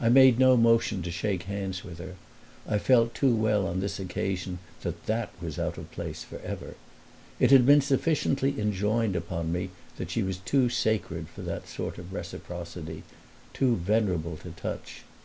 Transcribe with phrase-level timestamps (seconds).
[0.00, 2.14] I made no motion to shake hands with her;
[2.68, 6.76] I felt too well on this occasion that that was out of place forever.
[7.40, 11.98] It had been sufficiently enjoined upon me that she was too sacred for that sort
[11.98, 13.02] of reciprocity
[13.52, 15.02] too venerable to touch.